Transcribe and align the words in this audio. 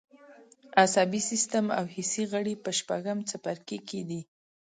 عصبي 0.83 1.21
سیستم 1.29 1.65
او 1.77 1.85
حسي 1.95 2.23
غړي 2.31 2.53
په 2.63 2.71
شپږم 2.79 3.17
څپرکي 3.29 3.79
کې 3.87 4.01
دي. 4.09 4.21